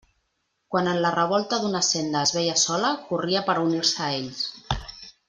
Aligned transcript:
Quan 0.75 0.87
en 0.93 1.01
la 1.05 1.11
revolta 1.15 1.59
d'una 1.65 1.81
senda 1.89 2.23
es 2.29 2.33
veia 2.39 2.57
sola, 2.65 2.91
corria 3.11 3.47
per 3.51 3.57
a 3.57 3.67
unir-se 3.69 4.03
a 4.07 4.13
ells. 4.23 4.43